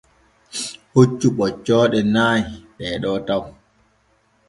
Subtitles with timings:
[0.93, 2.39] Hoccu ɓoccooɗe nay
[2.77, 3.43] ɗeeɗo taw.